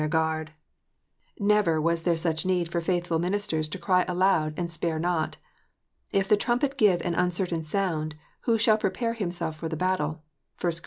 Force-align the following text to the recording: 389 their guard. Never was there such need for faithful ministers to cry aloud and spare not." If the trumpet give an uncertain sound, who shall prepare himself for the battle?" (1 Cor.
389 0.01 0.01
their 0.01 0.33
guard. 0.43 0.53
Never 1.39 1.79
was 1.79 2.01
there 2.01 2.17
such 2.17 2.43
need 2.43 2.71
for 2.71 2.81
faithful 2.81 3.19
ministers 3.19 3.67
to 3.67 3.77
cry 3.77 4.03
aloud 4.07 4.55
and 4.57 4.71
spare 4.71 4.97
not." 4.97 5.37
If 6.11 6.27
the 6.27 6.35
trumpet 6.37 6.75
give 6.79 7.03
an 7.03 7.13
uncertain 7.13 7.63
sound, 7.63 8.15
who 8.49 8.57
shall 8.57 8.79
prepare 8.79 9.13
himself 9.13 9.57
for 9.57 9.69
the 9.69 9.77
battle?" 9.77 10.23
(1 10.59 10.73
Cor. 10.73 10.79